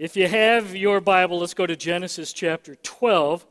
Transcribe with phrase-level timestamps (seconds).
[0.00, 3.44] If you have your Bible, let's go to Genesis chapter 12.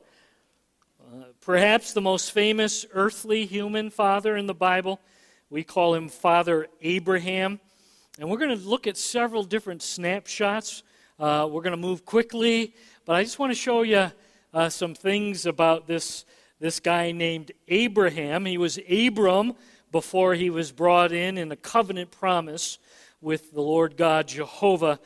[1.01, 5.01] Uh, perhaps the most famous earthly human father in the Bible.
[5.49, 7.59] We call him Father Abraham.
[8.17, 10.83] And we're going to look at several different snapshots.
[11.19, 12.73] Uh, we're going to move quickly,
[13.03, 14.09] but I just want to show you
[14.53, 16.23] uh, some things about this,
[16.61, 18.45] this guy named Abraham.
[18.45, 19.51] He was Abram
[19.91, 22.77] before he was brought in in a covenant promise
[23.19, 25.01] with the Lord God Jehovah.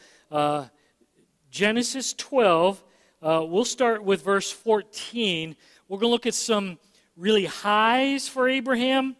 [1.51, 2.81] Genesis 12,
[3.21, 5.53] uh, we'll start with verse 14.
[5.89, 6.79] We're going to look at some
[7.17, 9.17] really highs for Abraham.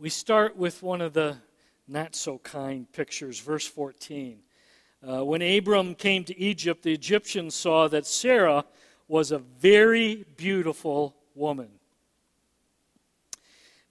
[0.00, 1.36] We start with one of the
[1.86, 4.40] not so kind pictures, verse 14.
[5.08, 8.64] Uh, when Abram came to Egypt, the Egyptians saw that Sarah
[9.06, 11.68] was a very beautiful woman.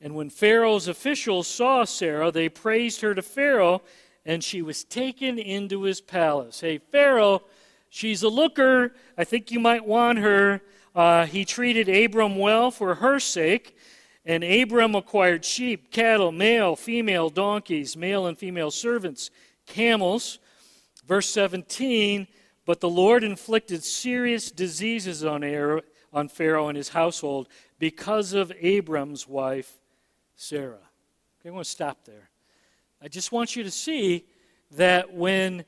[0.02, 3.82] And when Pharaoh's officials saw Sarah, they praised her to Pharaoh
[4.26, 6.62] and she was taken into his palace.
[6.62, 7.44] Hey, Pharaoh,
[7.90, 8.94] she's a looker.
[9.18, 10.62] I think you might want her.
[10.96, 13.78] Uh, he treated Abram well for her sake,
[14.26, 19.30] and Abram acquired sheep, cattle, male, female donkeys, male and female servants,
[19.68, 20.40] camels.
[21.06, 22.28] Verse 17
[22.66, 25.44] But the Lord inflicted serious diseases on,
[26.12, 29.74] on Pharaoh and his household because of Abram's wife,
[30.36, 30.90] Sarah.
[31.40, 32.30] Okay, I want to stop there.
[33.06, 34.26] I just want you to see
[34.72, 35.64] that when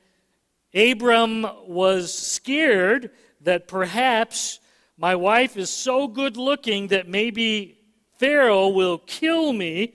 [0.74, 4.58] Abram was scared that perhaps
[4.96, 7.78] my wife is so good looking that maybe
[8.16, 9.94] Pharaoh will kill me,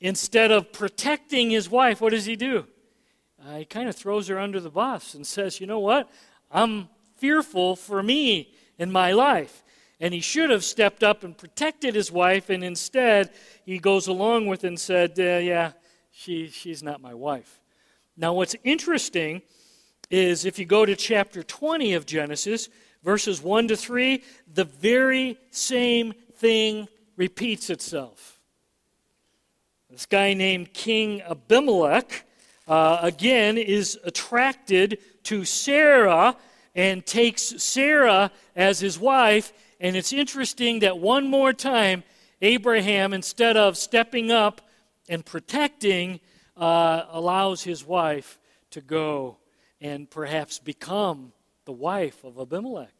[0.00, 2.66] instead of protecting his wife, what does he do?
[3.42, 6.10] Uh, he kind of throws her under the bus and says, You know what?
[6.50, 9.62] I'm fearful for me and my life.
[9.98, 13.30] And he should have stepped up and protected his wife, and instead
[13.64, 15.72] he goes along with it and said, uh, Yeah,
[16.20, 17.60] she, she's not my wife.
[18.14, 19.40] Now, what's interesting
[20.10, 22.68] is if you go to chapter 20 of Genesis,
[23.02, 28.38] verses 1 to 3, the very same thing repeats itself.
[29.88, 32.26] This guy named King Abimelech,
[32.68, 36.36] uh, again, is attracted to Sarah
[36.74, 39.54] and takes Sarah as his wife.
[39.80, 42.04] And it's interesting that one more time,
[42.42, 44.60] Abraham, instead of stepping up
[45.08, 46.20] and protecting
[46.56, 48.38] uh, allows his wife
[48.70, 49.38] to go
[49.80, 51.32] and perhaps become
[51.64, 52.94] the wife of Abimelech.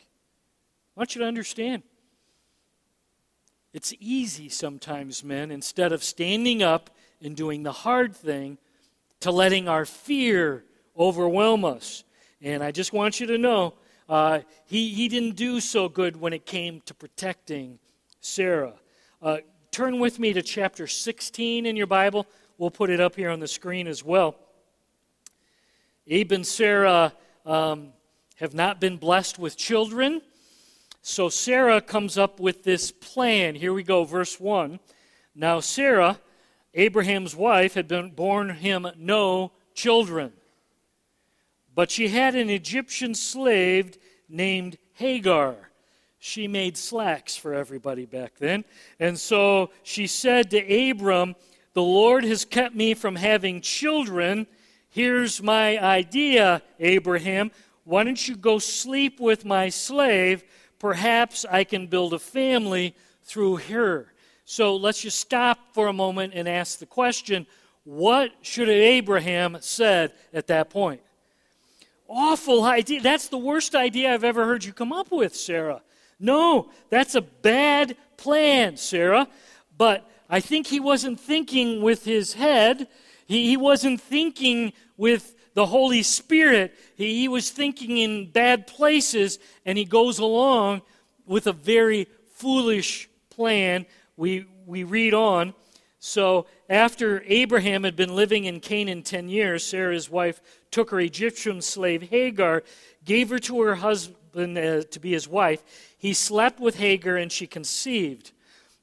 [0.96, 1.82] I want you to understand.
[3.72, 6.90] It's easy sometimes, men, instead of standing up
[7.22, 8.58] and doing the hard thing,
[9.20, 10.64] to letting our fear
[10.98, 12.04] overwhelm us.
[12.40, 13.74] And I just want you to know
[14.08, 17.78] uh, he, he didn't do so good when it came to protecting
[18.20, 18.74] Sarah.
[19.22, 19.38] Uh,
[19.70, 22.26] turn with me to chapter 16 in your Bible.
[22.58, 24.34] We'll put it up here on the screen as well.
[26.08, 27.12] Abe and Sarah
[27.47, 27.92] um,
[28.36, 30.22] have not been blessed with children.
[31.03, 33.54] So Sarah comes up with this plan.
[33.54, 34.80] Here we go, verse 1.
[35.36, 36.19] Now, Sarah,
[36.75, 40.32] Abraham's wife, had been born him no children.
[41.75, 43.97] But she had an Egyptian slave
[44.28, 45.69] named Hagar
[46.20, 48.64] she made slacks for everybody back then.
[49.00, 51.34] And so she said to Abram,
[51.72, 54.47] The Lord has kept me from having children.
[54.91, 57.50] Here's my idea, Abraham.
[57.84, 60.44] Why don't you go sleep with my slave?
[60.78, 62.94] Perhaps I can build a family
[63.25, 64.12] through her.
[64.44, 67.47] So let's just stop for a moment and ask the question
[67.84, 71.00] what should Abraham said at that point?
[72.06, 73.00] Awful idea.
[73.00, 75.80] That's the worst idea I've ever heard you come up with, Sarah.
[76.20, 79.26] No, that's a bad plan, Sarah.
[79.76, 82.86] But I think he wasn't thinking with his head,
[83.26, 86.75] he, he wasn't thinking with the Holy Spirit.
[86.97, 90.82] He, he was thinking in bad places, and he goes along
[91.26, 93.86] with a very foolish plan.
[94.16, 95.54] We, we read on.
[96.03, 101.00] So, after Abraham had been living in Canaan 10 years, Sarah, his wife, took her
[101.00, 102.62] Egyptian slave Hagar,
[103.04, 105.62] gave her to her husband uh, to be his wife.
[105.98, 108.32] He slept with Hagar, and she conceived.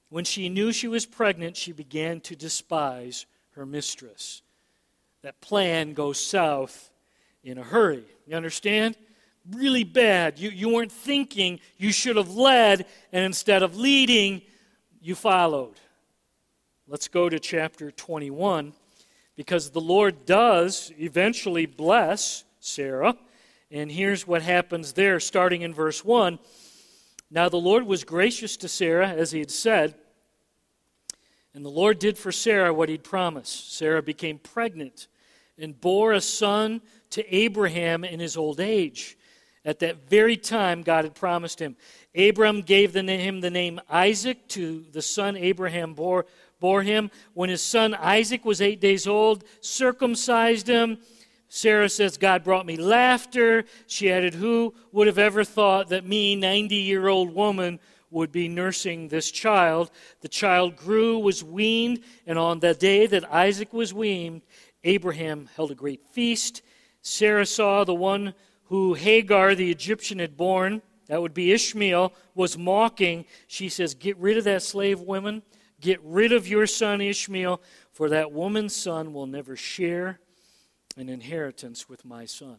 [0.09, 4.41] When she knew she was pregnant, she began to despise her mistress.
[5.23, 6.91] That plan goes south
[7.43, 8.03] in a hurry.
[8.25, 8.95] You understand?
[9.51, 10.39] Really bad.
[10.39, 14.41] You, you weren't thinking, you should have led, and instead of leading,
[15.01, 15.75] you followed.
[16.87, 18.73] Let's go to chapter 21
[19.35, 23.15] because the Lord does eventually bless Sarah.
[23.69, 26.39] And here's what happens there, starting in verse 1.
[27.29, 29.95] Now the Lord was gracious to Sarah, as he had said,
[31.53, 33.73] and the Lord did for Sarah what he'd promised.
[33.75, 35.07] Sarah became pregnant
[35.57, 39.17] and bore a son to Abraham in his old age.
[39.65, 41.75] At that very time, God had promised him.
[42.15, 46.25] Abram gave the, him the name Isaac to the son Abraham bore,
[46.59, 47.11] bore him.
[47.33, 50.99] When his son Isaac was eight days old, circumcised him.
[51.49, 53.63] Sarah says, God brought me laughter.
[53.87, 57.79] She added, Who would have ever thought that me, 90 year old woman,
[58.09, 59.91] would be nursing this child?
[60.21, 64.41] The child grew, was weaned, and on the day that Isaac was weaned,
[64.83, 66.61] Abraham held a great feast.
[67.01, 68.33] Sarah saw the one
[68.65, 73.25] who Hagar the Egyptian had born, that would be Ishmael, was mocking.
[73.47, 75.43] She says, Get rid of that slave woman.
[75.79, 77.61] Get rid of your son Ishmael,
[77.93, 80.19] for that woman's son will never share
[80.97, 82.57] an inheritance with my son.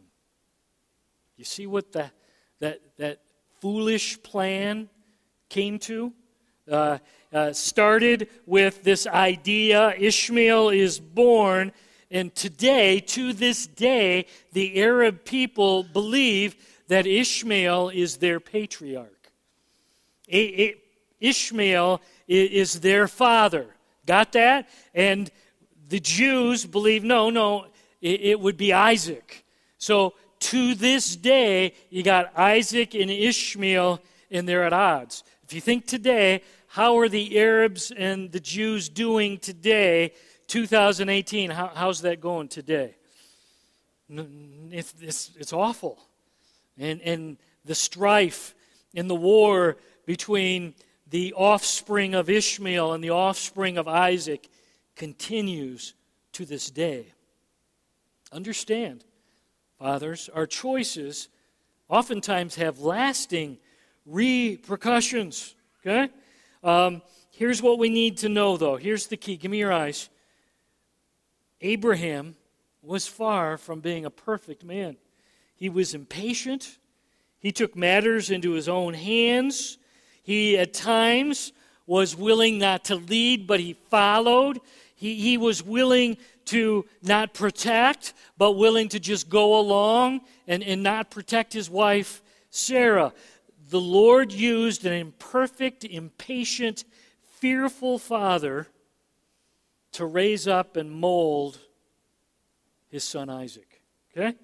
[1.37, 2.11] You see what the,
[2.59, 3.19] that, that
[3.61, 4.89] foolish plan
[5.49, 6.13] came to?
[6.69, 6.99] Uh,
[7.33, 11.71] uh, started with this idea Ishmael is born,
[12.11, 16.55] and today, to this day, the Arab people believe
[16.87, 19.31] that Ishmael is their patriarch.
[20.27, 20.75] A- A-
[21.19, 23.67] Ishmael is their father.
[24.05, 24.69] Got that?
[24.93, 25.29] And
[25.87, 27.65] the Jews believe no, no,
[28.01, 29.45] it, it would be Isaac.
[29.77, 34.01] So to this day, you got Isaac and Ishmael,
[34.31, 35.23] and they're at odds.
[35.43, 40.13] If you think today, how are the Arabs and the Jews doing today,
[40.47, 41.49] 2018?
[41.49, 42.95] How, how's that going today?
[44.09, 45.99] It's, it's, it's awful.
[46.77, 48.55] And, and the strife
[48.95, 50.73] and the war between
[51.09, 54.47] the offspring of Ishmael and the offspring of Isaac
[54.95, 55.93] continues
[56.33, 57.13] to this day.
[58.31, 59.03] Understand,
[59.79, 61.29] fathers, our choices
[61.87, 63.57] oftentimes have lasting
[64.05, 65.55] repercussions.
[65.81, 66.11] Okay?
[66.63, 68.75] Um, here's what we need to know, though.
[68.75, 69.37] Here's the key.
[69.37, 70.09] Give me your eyes.
[71.61, 72.35] Abraham
[72.81, 74.97] was far from being a perfect man.
[75.55, 76.77] He was impatient.
[77.39, 79.77] He took matters into his own hands.
[80.23, 81.51] He, at times,
[81.85, 84.59] was willing not to lead, but he followed.
[84.95, 86.17] He, he was willing
[86.49, 92.23] to not protect, but willing to just go along and, and not protect his wife,
[92.49, 93.13] Sarah.
[93.69, 96.85] The Lord used an imperfect, impatient,
[97.37, 98.67] fearful father
[99.91, 101.59] to raise up and mold
[102.89, 103.81] his son Isaac.
[104.11, 104.35] Okay?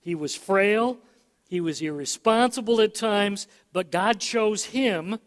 [0.00, 0.98] He was frail,
[1.48, 5.18] he was irresponsible at times, but God chose him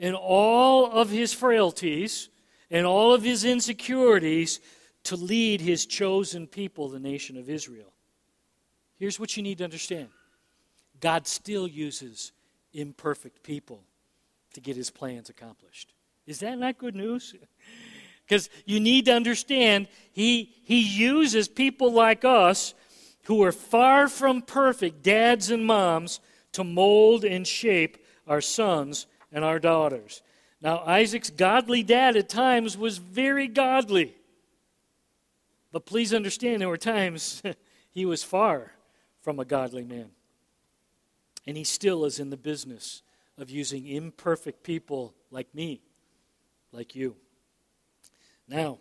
[0.00, 2.28] in all of his frailties
[2.72, 4.58] and all of his insecurities
[5.04, 7.92] to lead his chosen people, the nation of Israel.
[8.98, 10.08] Here's what you need to understand
[11.00, 12.32] God still uses
[12.72, 13.82] imperfect people
[14.54, 15.92] to get his plans accomplished.
[16.26, 17.34] Is that not good news?
[18.26, 22.74] Because you need to understand, he, he uses people like us
[23.24, 26.20] who are far from perfect, dads and moms,
[26.52, 27.98] to mold and shape
[28.28, 30.22] our sons and our daughters.
[30.62, 34.14] Now, Isaac's godly dad at times was very godly.
[35.72, 37.42] But please understand, there were times
[37.90, 38.72] he was far
[39.22, 40.10] from a godly man.
[41.46, 43.02] And he still is in the business
[43.38, 45.80] of using imperfect people like me,
[46.72, 47.16] like you.
[48.48, 48.78] Now,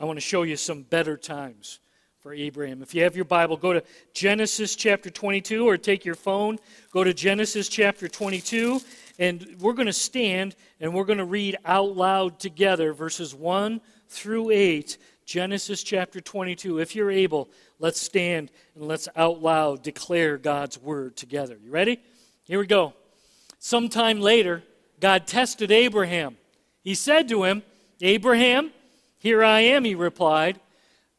[0.00, 1.80] I want to show you some better times
[2.20, 2.82] for Abraham.
[2.82, 3.82] If you have your Bible, go to
[4.12, 6.58] Genesis chapter 22 or take your phone,
[6.92, 8.80] go to Genesis chapter 22,
[9.18, 13.80] and we're going to stand and we're going to read out loud together verses 1
[14.08, 16.78] through 8 Genesis chapter 22.
[16.78, 21.58] If you're able, let's stand and let's out loud declare God's word together.
[21.62, 22.00] You ready?
[22.44, 22.94] Here we go.
[23.58, 24.62] Sometime later,
[25.00, 26.38] God tested Abraham.
[26.80, 27.62] He said to him,
[28.00, 28.72] Abraham,
[29.18, 30.60] here I am, he replied.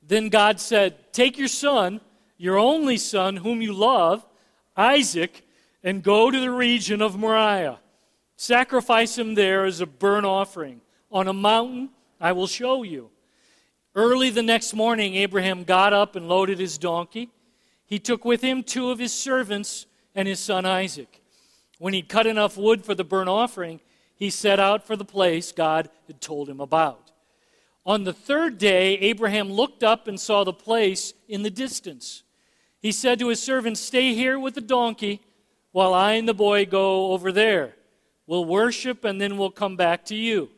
[0.02, 2.02] Then God said, Take your son,
[2.36, 4.26] your only son, whom you love,
[4.76, 5.46] Isaac,
[5.84, 7.78] and go to the region of Moriah.
[8.38, 11.90] Sacrifice him there as a burnt offering on a mountain
[12.20, 13.12] I will show you.
[14.00, 17.28] Early the next morning, Abraham got up and loaded his donkey.
[17.86, 21.22] He took with him two of his servants and his son Isaac.
[21.80, 23.82] When he'd cut enough wood for the burnt offering,
[24.16, 27.12] he set out for the place God had told him about.
[27.86, 32.24] On the third day, Abraham looked up and saw the place in the distance.
[32.82, 35.20] He said to his servant, Stay here with the donkey
[35.74, 37.76] while I and the boy go over there.
[38.28, 40.52] We'll worship and then we'll come back to you.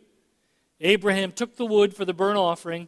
[0.79, 2.87] Abraham took the wood for the burnt offering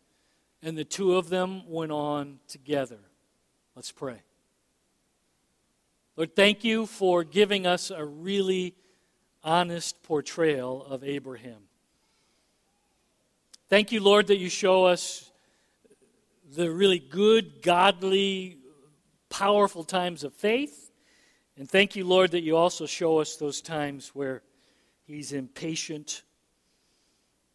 [0.63, 2.99] And the two of them went on together.
[3.75, 4.21] Let's pray.
[6.17, 8.75] Lord, thank you for giving us a really
[9.43, 11.63] honest portrayal of Abraham.
[13.69, 15.31] Thank you, Lord, that you show us
[16.53, 18.57] the really good, godly,
[19.29, 20.91] powerful times of faith.
[21.57, 24.43] And thank you, Lord, that you also show us those times where
[25.05, 26.23] he's impatient,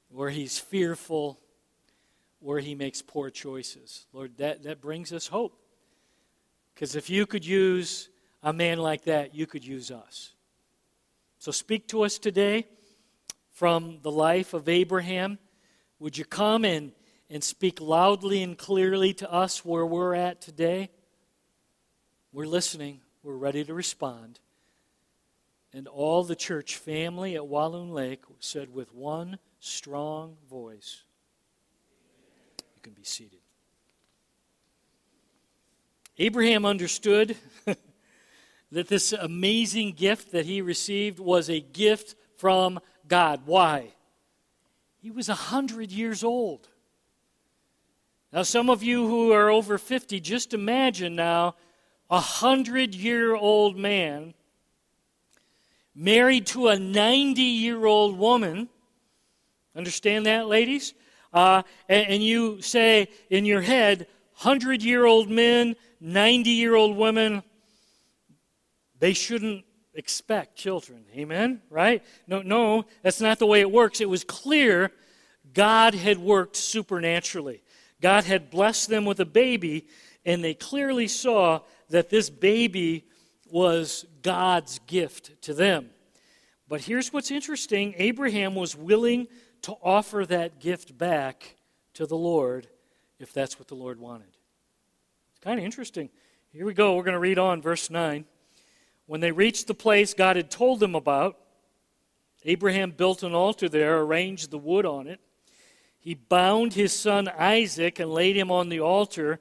[0.09, 1.39] where he's fearful,
[2.47, 4.07] where he makes poor choices.
[4.13, 5.59] Lord, that, that brings us hope.
[6.73, 8.09] Because if you could use
[8.41, 10.33] a man like that, you could use us.
[11.41, 12.69] So speak to us today
[13.51, 15.41] from the life of Abraham.
[15.99, 16.93] Would you come and,
[17.29, 20.91] and speak loudly and clearly to us where we're at today?
[22.33, 24.39] We're listening, we're ready to respond.
[25.73, 31.03] And all the church family at Walloon Lake said with one strong voice,
[32.87, 33.41] can be seated.
[36.19, 37.37] Abraham understood
[38.71, 42.79] that this amazing gift that he received was a gift from
[43.09, 43.41] God.
[43.45, 43.89] Why?
[45.03, 46.69] He was a hundred years old.
[48.33, 51.57] Now, some of you who are over 50, just imagine now
[52.09, 54.33] a hundred year old man
[55.93, 58.69] married to a 90 year old woman.
[59.75, 60.95] Understand that, ladies?
[61.33, 64.07] Uh, and, and you say in your head,
[64.43, 67.43] 100 year old men, 90 year old women,
[68.99, 69.65] they shouldn't
[69.95, 71.05] expect children.
[71.17, 71.63] Amen?
[71.71, 72.03] Right?
[72.27, 74.01] No, no, that's not the way it works.
[74.01, 74.93] It was clear
[75.53, 77.63] God had worked supernaturally.
[78.01, 79.89] God had blessed them with a baby,
[80.25, 83.07] and they clearly saw that this baby
[83.51, 85.91] was God's gift to them.
[86.69, 89.29] But here's what's interesting Abraham was willing
[89.67, 91.57] to offer that gift back
[91.93, 92.69] to the Lord
[93.19, 94.29] if that's what the Lord wanted.
[95.33, 96.09] It's kind of interesting.
[96.53, 96.95] Here we go.
[96.95, 98.27] We're going to read on, verse 9.
[99.07, 101.37] When they reached the place God had told them about,
[102.45, 105.19] Abraham built an altar there, arranged the wood on it.
[105.99, 109.41] He bound his son Isaac and laid him on the altar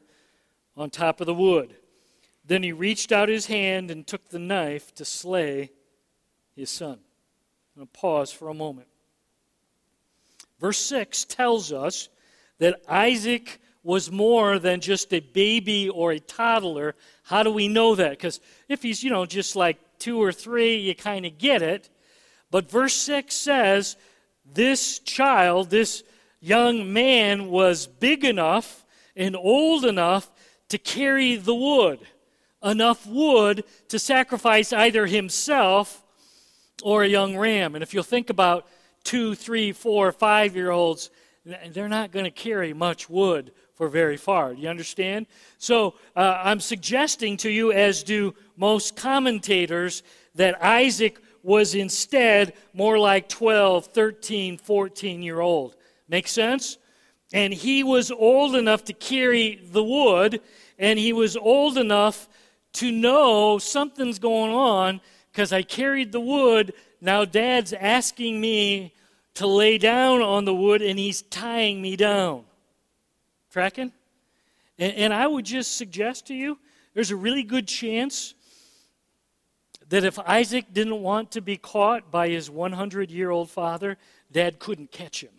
[0.76, 1.76] on top of the wood.
[2.44, 5.70] Then he reached out his hand and took the knife to slay
[6.56, 6.98] his son.
[7.76, 8.88] I'm going to pause for a moment.
[10.60, 12.10] Verse 6 tells us
[12.60, 16.96] that Isaac was more than just a baby or a toddler.
[17.24, 18.12] How do we know that?
[18.12, 21.90] Because if he's, you know, just like two or three, you kind of get it.
[22.50, 23.96] But verse 6 says
[24.46, 26.04] this child, this
[26.40, 28.86] young man, was big enough
[29.16, 30.32] and old enough
[30.70, 32.00] to carry the wood,
[32.64, 36.04] enough wood to sacrifice either himself
[36.82, 37.76] or a young ram.
[37.76, 38.68] And if you'll think about
[39.06, 41.10] two, three, four, five year olds,
[41.72, 44.54] they're not going to carry much wood for very far.
[44.54, 45.28] Do you understand?
[45.58, 50.04] So uh, I'm suggesting to you, as do most commentators,
[50.36, 55.76] that Isaac was instead more like 12, 13, 14 year old.
[56.10, 56.78] Make sense?
[57.34, 60.42] And he was old enough to carry the wood,
[60.80, 62.28] and he was old enough
[62.74, 66.74] to know something's going on because I carried the wood.
[67.02, 68.95] Now dad's asking me
[69.36, 72.44] to lay down on the wood, and he's tying me down.
[73.52, 73.92] Tracking?
[74.80, 76.58] And, and I would just suggest to you
[76.94, 78.34] there's a really good chance
[79.90, 83.98] that if Isaac didn't want to be caught by his 100 year old father,
[84.32, 85.30] dad couldn't catch him.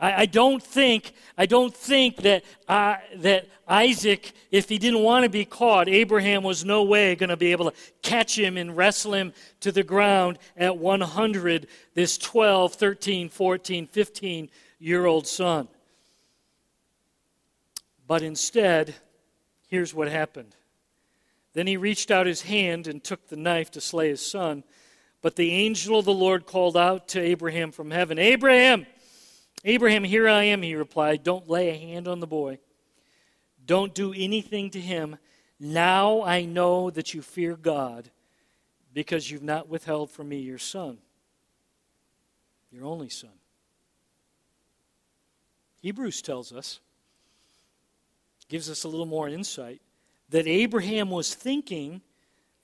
[0.00, 5.24] I, I, don't think I don't think that uh, that Isaac, if he didn't want
[5.24, 8.76] to be caught, Abraham was no way going to be able to catch him and
[8.76, 11.68] wrestle him to the ground at 100.
[11.94, 15.68] This 12, 13, 14, 15 year old son.
[18.08, 18.94] But instead,
[19.68, 20.56] here's what happened.
[21.52, 24.64] Then he reached out his hand and took the knife to slay his son.
[25.22, 28.86] But the angel of the Lord called out to Abraham from heaven Abraham!
[29.64, 31.22] Abraham, here I am, he replied.
[31.22, 32.58] Don't lay a hand on the boy.
[33.66, 35.16] Don't do anything to him.
[35.58, 38.10] Now I know that you fear God
[38.94, 40.98] because you've not withheld from me your son,
[42.72, 43.30] your only son.
[45.82, 46.80] Hebrews tells us
[48.48, 49.80] gives us a little more insight
[50.28, 52.02] that Abraham was thinking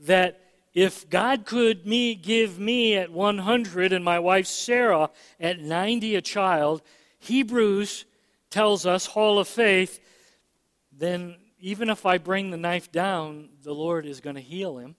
[0.01, 0.46] that
[0.77, 5.09] if God could me, give me at 100 and my wife Sarah
[5.41, 6.83] at 90 a child,
[7.19, 8.05] Hebrews
[8.51, 9.99] tells us, Hall of Faith,
[10.93, 14.97] then even if I bring the knife down, the Lord is going to heal him.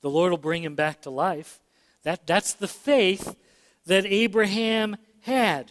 [0.00, 1.60] The Lord will bring him back to life.
[2.02, 3.36] That, that's the faith
[3.86, 5.70] that Abraham had.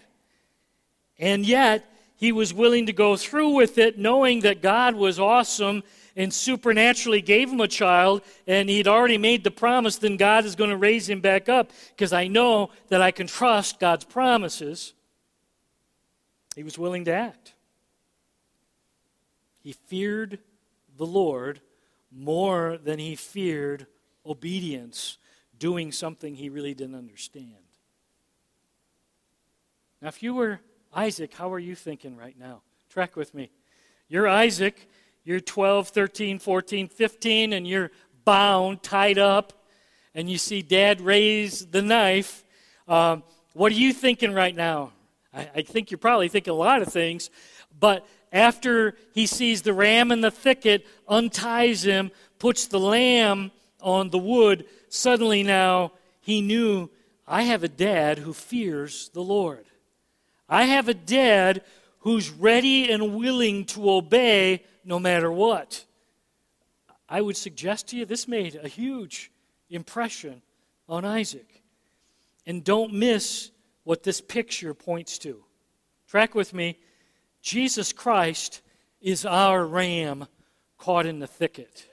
[1.20, 1.84] And yet,
[2.16, 5.84] he was willing to go through with it, knowing that God was awesome
[6.15, 10.55] and supernaturally gave him a child, and he'd already made the promise, then God is
[10.55, 14.93] going to raise him back up because I know that I can trust God's promises.
[16.55, 17.53] He was willing to act.
[19.62, 20.39] He feared
[20.98, 21.62] the Lord
[22.12, 23.88] more than he feared
[24.25, 25.17] obedience,
[25.58, 27.55] doing something he really didn't understand.
[30.01, 30.60] Now, if you were
[30.93, 32.62] Isaac, how are you thinking right now?
[32.89, 33.50] Track with me.
[34.08, 34.88] You're Isaac,
[35.24, 37.92] you're 12, 13, 14, 15, and you're
[38.25, 39.53] bound, tied up,
[40.13, 42.44] and you see dad raise the knife.
[42.88, 44.92] Um, what are you thinking right now?
[45.34, 47.30] I, I think you're probably thinking a lot of things,
[47.80, 53.51] but after he sees the ram in the thicket, unties him, puts the lamb
[53.82, 56.89] on the wood, suddenly now he knew
[57.27, 59.65] I have a dad who fears the Lord.
[60.50, 61.62] I have a dad
[62.00, 65.86] who's ready and willing to obey no matter what.
[67.08, 69.32] I would suggest to you this made a huge
[69.70, 70.42] impression
[70.88, 71.62] on Isaac.
[72.46, 73.52] And don't miss
[73.84, 75.44] what this picture points to.
[76.08, 76.80] Track with me.
[77.42, 78.62] Jesus Christ
[79.02, 80.28] is our ram
[80.78, 81.88] caught in the thicket.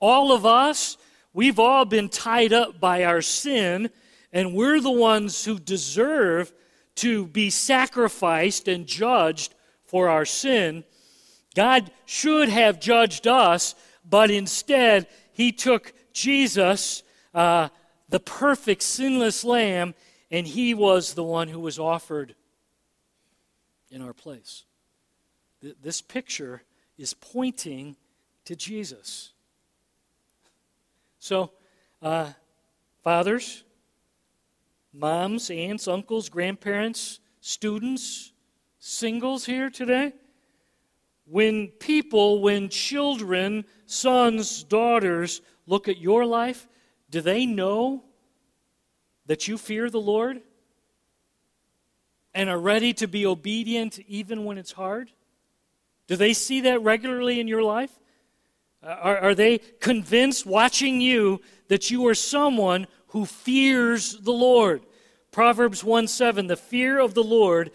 [0.00, 0.96] All of us,
[1.32, 3.90] we've all been tied up by our sin,
[4.32, 6.52] and we're the ones who deserve
[6.96, 10.84] to be sacrificed and judged for our sin.
[11.58, 13.74] God should have judged us,
[14.08, 17.02] but instead, He took Jesus,
[17.34, 17.70] uh,
[18.08, 19.96] the perfect, sinless Lamb,
[20.30, 22.36] and He was the one who was offered
[23.90, 24.66] in our place.
[25.60, 26.62] Th- this picture
[26.96, 27.96] is pointing
[28.44, 29.32] to Jesus.
[31.18, 31.50] So,
[32.00, 32.34] uh,
[33.02, 33.64] fathers,
[34.92, 38.30] moms, aunts, uncles, grandparents, students,
[38.78, 40.12] singles here today,
[41.30, 46.66] when people, when children, sons, daughters look at your life,
[47.10, 48.02] do they know
[49.26, 50.40] that you fear the Lord
[52.34, 55.10] and are ready to be obedient even when it's hard?
[56.06, 57.92] Do they see that regularly in your life?
[58.82, 64.82] Uh, are, are they convinced, watching you, that you are someone who fears the Lord?
[65.30, 67.70] Proverbs 1 7 The fear of the Lord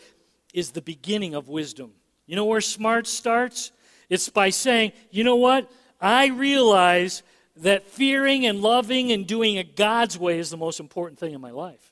[0.54, 1.92] is the beginning of wisdom.
[2.26, 3.72] You know where smart starts?
[4.10, 5.72] It's by saying, you know what?
[6.00, 7.24] I realize
[7.58, 11.42] that fearing and loving and doing it God's way is the most important thing in
[11.42, 11.92] my life.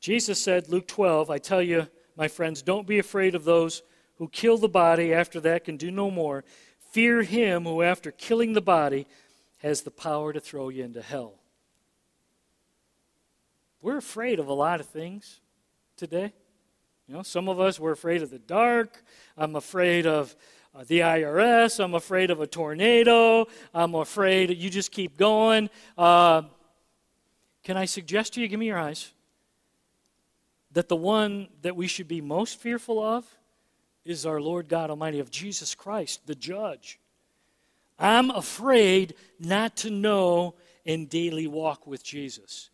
[0.00, 1.86] Jesus said, Luke 12, I tell you,
[2.16, 3.82] my friends, don't be afraid of those
[4.16, 6.44] who kill the body, after that can do no more.
[6.92, 9.06] Fear him who, after killing the body,
[9.58, 11.34] has the power to throw you into hell.
[13.80, 15.40] We're afraid of a lot of things
[15.96, 16.32] today.
[17.06, 19.04] You know, some of us, we're afraid of the dark.
[19.36, 20.34] I'm afraid of
[20.74, 21.82] uh, the IRS.
[21.82, 23.46] I'm afraid of a tornado.
[23.74, 25.68] I'm afraid, you just keep going.
[25.98, 26.42] Uh,
[27.62, 29.12] can I suggest to you, give me your eyes,
[30.72, 33.26] that the one that we should be most fearful of
[34.04, 36.98] is our Lord God Almighty, of Jesus Christ, the judge.
[37.98, 40.54] I'm afraid not to know
[40.86, 42.70] and daily walk with Jesus.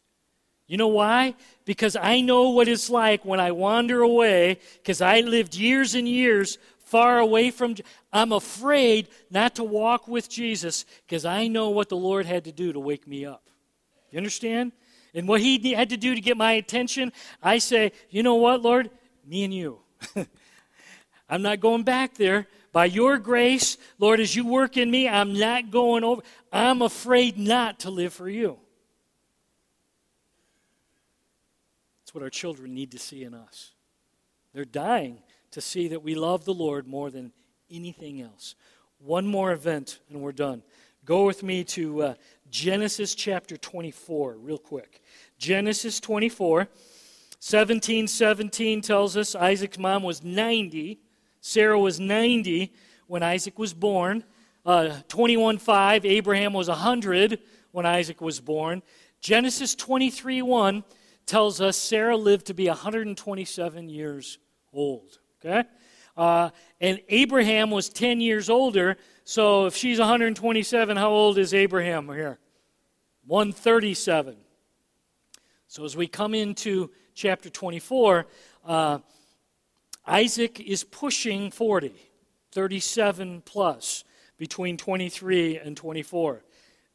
[0.71, 1.35] You know why?
[1.65, 6.07] Because I know what it's like when I wander away, because I lived years and
[6.07, 7.75] years far away from.
[8.13, 12.53] I'm afraid not to walk with Jesus because I know what the Lord had to
[12.53, 13.51] do to wake me up.
[14.13, 14.71] You understand?
[15.13, 18.63] And what He had to do to get my attention, I say, you know what,
[18.63, 18.91] Lord?
[19.27, 19.81] Me and you.
[21.29, 22.47] I'm not going back there.
[22.71, 26.23] By your grace, Lord, as you work in me, I'm not going over.
[26.53, 28.61] I'm afraid not to live for you.
[32.11, 33.71] That's what our children need to see in us.
[34.53, 35.19] They're dying
[35.53, 37.31] to see that we love the Lord more than
[37.71, 38.57] anything else.
[38.99, 40.65] One more event, and we're done.
[41.05, 42.15] Go with me to uh,
[42.51, 45.05] Genesis chapter 24, real quick.
[45.39, 46.67] Genesis 24,
[47.39, 50.99] 17 17 tells us Isaac's mom was 90.
[51.41, 52.73] Sarah was 90
[53.07, 54.25] when Isaac was born.
[54.67, 57.39] Uh, 21 5, Abraham was 100
[57.71, 58.83] when Isaac was born.
[59.21, 60.83] Genesis 23 1
[61.31, 64.39] tells us Sarah lived to be 127 years
[64.73, 65.19] old.
[65.39, 65.63] Okay?
[66.17, 68.97] Uh, and Abraham was 10 years older.
[69.25, 72.41] So if she's 127, how old is Abraham here?
[73.27, 74.37] 137.
[75.69, 78.27] So as we come into chapter 24,
[78.67, 78.99] uh,
[80.05, 81.95] Isaac is pushing 40.
[82.53, 84.03] 37 plus,
[84.37, 86.43] between 23 and 24.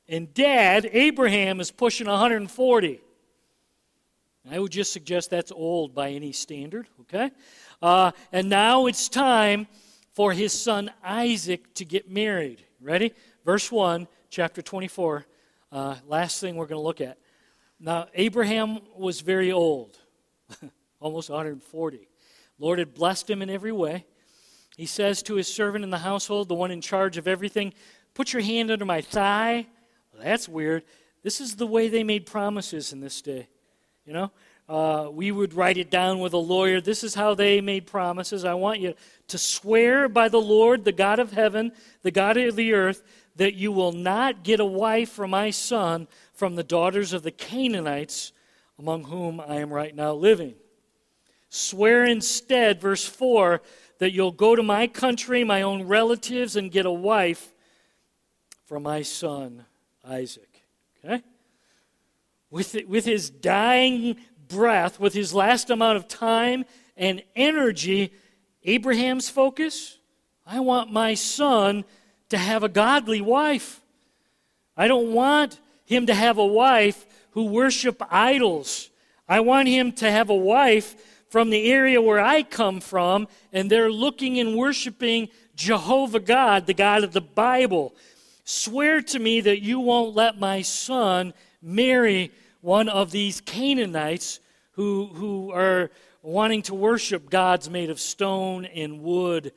[0.10, 3.00] And dad, Abraham, is pushing 140.
[4.51, 7.31] I would just suggest that's old by any standard, okay?
[7.81, 9.67] Uh, and now it's time
[10.13, 12.63] for his son Isaac to get married.
[12.79, 13.13] Ready?
[13.43, 15.25] Verse 1, chapter 24.
[15.71, 17.17] Uh, last thing we're going to look at.
[17.79, 19.97] Now, Abraham was very old,
[20.99, 22.08] almost 140.
[22.60, 24.05] Lord had blessed him in every way.
[24.77, 27.73] He says to his servant in the household, the one in charge of everything,
[28.15, 29.67] Put your hand under my thigh.
[30.12, 30.84] Well, that's weird.
[31.21, 33.49] This is the way they made promises in this day.
[34.05, 34.31] You know,
[34.69, 36.79] uh, we would write it down with a lawyer.
[36.79, 38.45] This is how they made promises.
[38.45, 38.93] I want you
[39.27, 41.71] to swear by the Lord, the God of heaven,
[42.03, 43.03] the God of the earth,
[43.35, 47.31] that you will not get a wife for my son from the daughters of the
[47.31, 48.31] Canaanites
[48.77, 50.55] among whom I am right now living.
[51.49, 53.61] Swear instead, verse 4,
[53.99, 57.53] that you'll go to my country, my own relatives, and get a wife
[58.65, 59.65] for my son
[60.03, 60.63] Isaac.
[61.03, 61.23] Okay?
[62.49, 68.13] With, with his dying breath, with his last amount of time and energy,
[68.63, 69.97] Abraham's focus
[70.45, 71.86] I want my son
[72.29, 73.81] to have a godly wife.
[74.77, 78.89] I don't want him to have a wife who worship idols.
[79.27, 80.95] I want him to have a wife
[81.29, 86.73] from the area where I come from, and they're looking and worshiping Jehovah God, the
[86.73, 87.95] God of the Bible.
[88.43, 91.34] Swear to me that you won't let my son
[91.65, 94.39] marry one of these Canaanites
[94.73, 95.89] who, who are
[96.21, 99.51] wanting to worship gods made of stone and wood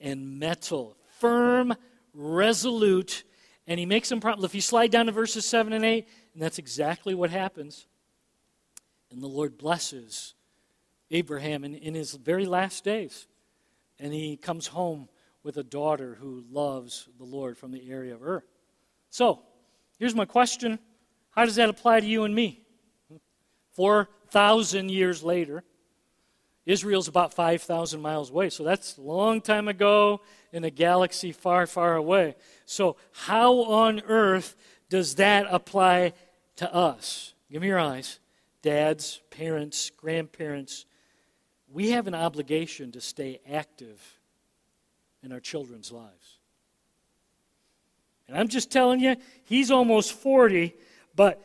[0.00, 0.96] and metal.
[1.18, 1.74] Firm,
[2.14, 3.22] resolute,
[3.66, 4.44] and he makes them promise.
[4.44, 7.86] If you slide down to verses 7 and 8, and that's exactly what happens.
[9.10, 10.34] And the Lord blesses
[11.10, 13.26] Abraham in, in his very last days.
[14.00, 15.08] And he comes home
[15.44, 18.42] with a daughter who loves the Lord from the area of Ur.
[19.10, 19.40] So,
[19.98, 20.78] here's my question
[21.32, 22.60] How does that apply to you and me?
[23.72, 25.64] 4,000 years later,
[26.64, 28.50] Israel's about 5,000 miles away.
[28.50, 30.20] So that's a long time ago
[30.52, 32.36] in a galaxy far, far away.
[32.66, 34.54] So, how on earth
[34.88, 36.12] does that apply
[36.56, 37.34] to us?
[37.50, 38.20] Give me your eyes.
[38.60, 40.86] Dads, parents, grandparents,
[41.72, 44.20] we have an obligation to stay active
[45.22, 46.38] in our children's lives.
[48.28, 50.74] And I'm just telling you, he's almost 40,
[51.14, 51.40] but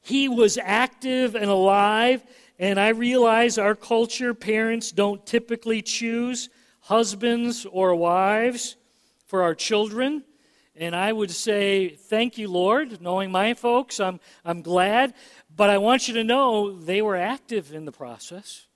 [0.00, 2.22] he was active and alive.
[2.58, 6.48] And I realize our culture, parents don't typically choose
[6.80, 8.76] husbands or wives
[9.26, 10.22] for our children.
[10.76, 13.00] And I would say, thank you, Lord.
[13.00, 15.14] Knowing my folks, I'm, I'm glad.
[15.54, 18.66] But I want you to know they were active in the process.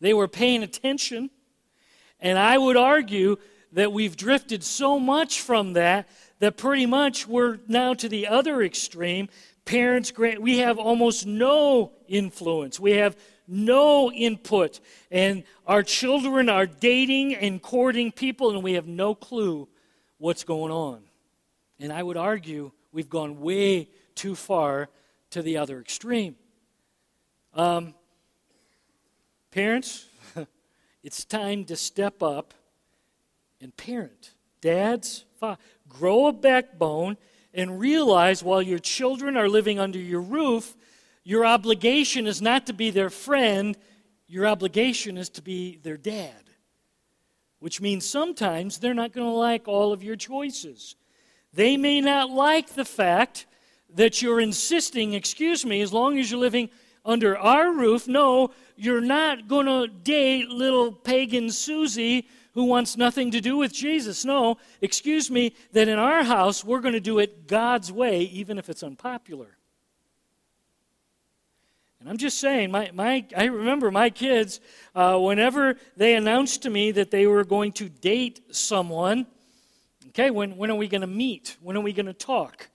[0.00, 1.30] They were paying attention.
[2.20, 3.36] And I would argue
[3.72, 8.62] that we've drifted so much from that that pretty much we're now to the other
[8.62, 9.28] extreme.
[9.66, 12.80] Parents, grant we have almost no influence.
[12.80, 14.80] We have no input.
[15.10, 19.68] And our children are dating and courting people, and we have no clue
[20.16, 21.02] what's going on.
[21.78, 24.88] And I would argue we've gone way too far
[25.30, 26.36] to the other extreme.
[27.52, 27.94] Um,
[29.56, 30.04] Parents,
[31.02, 32.52] it's time to step up
[33.58, 34.34] and parent.
[34.60, 35.24] Dads,
[35.88, 37.16] grow a backbone
[37.56, 40.76] and realize while your children are living under your roof,
[41.24, 43.76] your obligation is not to be their friend,
[44.28, 46.50] your obligation is to be their dad.
[47.58, 50.94] Which means sometimes they're not going to like all of your choices.
[51.54, 53.46] They may not like the fact
[53.94, 56.68] that you're insisting, excuse me, as long as you're living
[57.04, 58.06] under our roof.
[58.06, 63.70] No, you're not going to date little pagan Susie who wants nothing to do with
[63.70, 64.24] Jesus.
[64.24, 68.58] No, excuse me, that in our house we're going to do it God's way, even
[68.58, 69.58] if it's unpopular.
[72.00, 74.60] And I'm just saying, my, my, I remember my kids,
[74.94, 79.26] uh, whenever they announced to me that they were going to date someone,
[80.08, 81.58] okay, when, when are we going to meet?
[81.60, 82.70] When are we going to talk?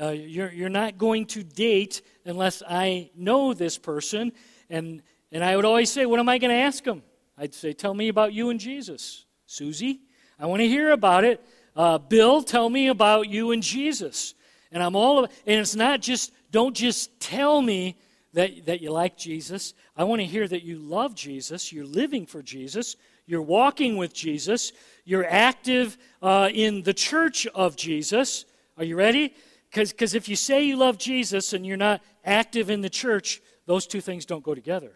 [0.00, 4.32] Uh, you're, you're not going to date unless I know this person.
[4.68, 7.02] And, and I would always say, What am I going to ask them?
[7.38, 9.21] I'd say, Tell me about you and Jesus.
[9.52, 10.00] Susie,
[10.38, 11.44] I want to hear about it.
[11.76, 14.34] Uh, Bill, tell me about you and Jesus.
[14.72, 17.98] And I'm all, and it's not just, don't just tell me
[18.32, 19.74] that, that you like Jesus.
[19.94, 24.14] I want to hear that you love Jesus, you're living for Jesus, you're walking with
[24.14, 24.72] Jesus,
[25.04, 28.46] you're active uh, in the church of Jesus.
[28.78, 29.34] Are you ready?
[29.70, 33.86] Because if you say you love Jesus and you're not active in the church, those
[33.86, 34.92] two things don't go together.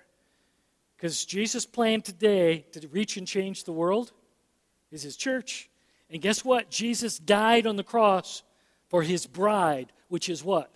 [0.97, 4.13] Because Jesus' plan today to reach and change the world
[4.91, 5.69] is his church.
[6.11, 6.71] And guess what?
[6.71, 8.43] Jesus died on the cross
[8.89, 10.71] for his bride, which is what?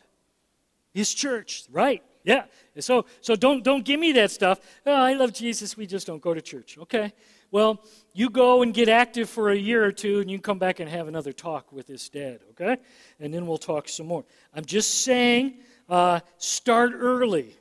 [0.93, 2.03] His church, right?
[2.25, 2.45] Yeah.
[2.79, 4.61] So so don't don't give me that stuff.
[4.85, 6.77] Oh, I love Jesus, we just don't go to church.
[6.79, 7.13] Okay.
[7.53, 10.79] Well, you go and get active for a year or two and you come back
[10.79, 12.77] and have another talk with this dad, okay?
[13.19, 14.25] And then we'll talk some more.
[14.55, 17.57] I'm just saying uh, start early.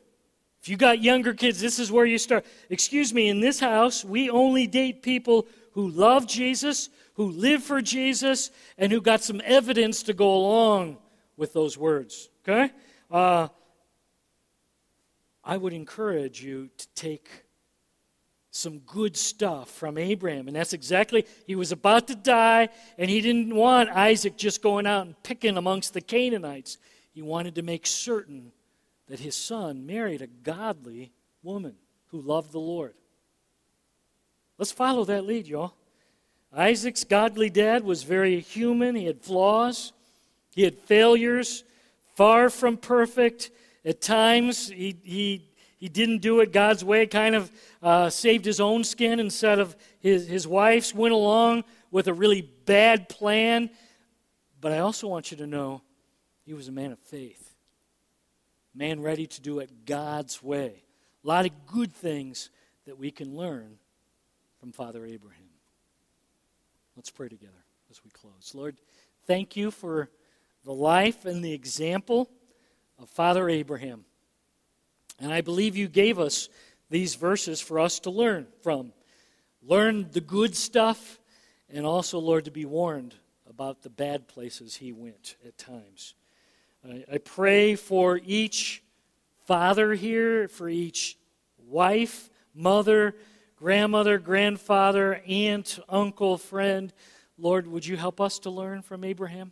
[0.61, 2.45] If you got younger kids, this is where you start.
[2.69, 5.47] Excuse me, in this house, we only date people
[5.79, 10.97] who love Jesus, who live for Jesus, and who got some evidence to go along
[11.37, 12.27] with those words.
[12.43, 12.73] Okay?
[13.09, 13.47] Uh,
[15.41, 17.29] I would encourage you to take
[18.51, 20.47] some good stuff from Abraham.
[20.47, 24.85] And that's exactly, he was about to die, and he didn't want Isaac just going
[24.85, 26.77] out and picking amongst the Canaanites.
[27.13, 28.51] He wanted to make certain
[29.07, 31.75] that his son married a godly woman
[32.07, 32.95] who loved the Lord.
[34.59, 35.73] Let's follow that lead, y'all.
[36.51, 38.93] Isaac's godly dad was very human.
[38.93, 39.93] He had flaws,
[40.53, 41.63] he had failures,
[42.15, 43.51] far from perfect.
[43.85, 47.49] At times, he, he, he didn't do it God's way, kind of
[47.81, 52.41] uh, saved his own skin instead of his, his wife's, went along with a really
[52.65, 53.69] bad plan.
[54.59, 55.83] But I also want you to know
[56.45, 57.55] he was a man of faith,
[58.75, 60.83] man ready to do it God's way.
[61.23, 62.49] A lot of good things
[62.85, 63.77] that we can learn
[64.59, 65.49] from Father Abraham.
[66.95, 68.51] Let's pray together as we close.
[68.53, 68.75] Lord,
[69.25, 70.09] thank you for
[70.65, 72.29] the life and the example
[73.01, 74.03] of Father Abraham.
[75.19, 76.49] And I believe you gave us
[76.89, 78.91] these verses for us to learn from.
[79.61, 81.19] Learn the good stuff,
[81.69, 83.15] and also, Lord, to be warned
[83.49, 86.15] about the bad places he went at times.
[86.85, 88.83] I, I pray for each
[89.45, 91.17] father here, for each
[91.67, 93.15] wife, mother,
[93.59, 96.93] grandmother, grandfather, aunt, uncle, friend.
[97.37, 99.51] Lord, would you help us to learn from Abraham?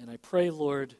[0.00, 0.94] And I pray, Lord,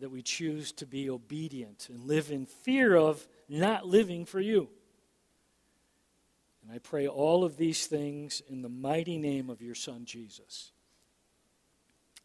[0.00, 4.68] that we choose to be obedient and live in fear of not living for you.
[6.62, 10.72] And I pray all of these things in the mighty name of your Son, Jesus.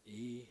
[0.08, 0.46] Amen.